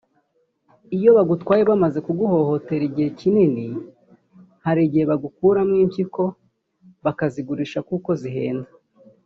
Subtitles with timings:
[0.97, 3.65] […]iyo bagutwaye bamaze kuguhohotera igihe kinini
[4.65, 6.23] hari igihe bagukuramo impyiko
[7.05, 8.71] bakazigurisha kuko zihenda